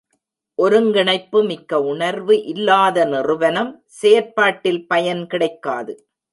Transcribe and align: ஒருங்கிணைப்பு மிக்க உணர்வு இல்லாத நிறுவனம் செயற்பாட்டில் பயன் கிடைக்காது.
ஒருங்கிணைப்பு 0.57 1.39
மிக்க 1.43 1.81
உணர்வு 1.81 2.43
இல்லாத 2.43 3.05
நிறுவனம் 3.05 3.71
செயற்பாட்டில் 4.01 4.87
பயன் 4.87 5.27
கிடைக்காது. 5.27 5.93